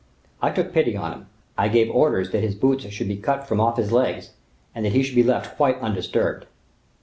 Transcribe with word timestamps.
I 0.41 0.49
took 0.49 0.73
pity 0.73 0.95
on 0.97 1.11
him; 1.13 1.27
I 1.59 1.67
gave 1.67 1.91
orders 1.91 2.31
that 2.31 2.41
his 2.41 2.55
boots 2.55 2.87
should 2.89 3.07
be 3.07 3.17
cut 3.17 3.47
from 3.47 3.59
off 3.59 3.77
his 3.77 3.91
legs, 3.91 4.31
and 4.73 4.83
that 4.83 4.93
he 4.93 5.03
should 5.03 5.13
be 5.15 5.21
left 5.21 5.55
quite 5.57 5.77
undisturbed." 5.79 6.47